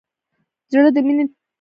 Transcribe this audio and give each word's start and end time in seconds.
زړه 0.71 0.89
د 0.95 0.97
مینې 1.05 1.23
ټیکری 1.25 1.35
دی. 1.37 1.39